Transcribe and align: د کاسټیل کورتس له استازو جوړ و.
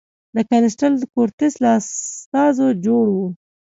د 0.35 0.37
کاسټیل 0.49 0.93
کورتس 1.13 1.53
له 1.63 1.69
استازو 1.79 2.67
جوړ 2.85 3.05
و. 3.15 3.17